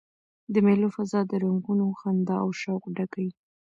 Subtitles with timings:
[0.53, 3.31] د مېلو فضا د رنګونو، خندا او شوق ډکه يي.